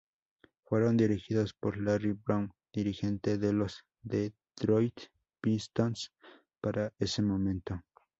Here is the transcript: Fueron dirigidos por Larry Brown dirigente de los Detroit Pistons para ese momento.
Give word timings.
Fueron 0.63 0.97
dirigidos 0.97 1.53
por 1.53 1.77
Larry 1.77 2.13
Brown 2.13 2.51
dirigente 2.73 3.37
de 3.37 3.53
los 3.53 3.85
Detroit 4.01 4.97
Pistons 5.39 6.11
para 6.59 6.91
ese 6.97 7.21
momento. 7.21 7.79